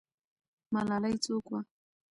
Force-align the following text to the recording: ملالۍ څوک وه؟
ملالۍ 0.73 1.15
څوک 1.25 1.45
وه؟ 1.51 1.59